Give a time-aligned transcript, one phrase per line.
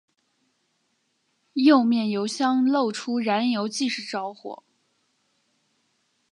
[1.53, 4.63] 右面油箱漏出燃油即时着火。